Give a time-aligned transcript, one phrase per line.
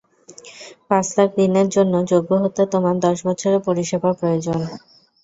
[0.89, 4.59] পাঁচ লাখ ঋণের জন্য যোগ্য হতে তোমার দশ বছরের পরিষেবা প্রয়োজন।